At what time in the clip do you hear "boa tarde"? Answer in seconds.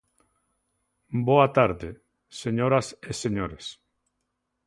1.27-1.89